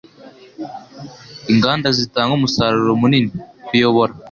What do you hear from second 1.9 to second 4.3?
zitanga umusaruro munini (_kuyobora)